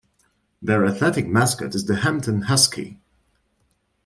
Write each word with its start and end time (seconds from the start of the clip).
Their 0.63 0.83
athletic 0.87 1.27
mascot 1.27 1.75
is 1.75 1.85
the 1.85 1.97
Hampton 1.97 2.41
Husky. 2.41 2.97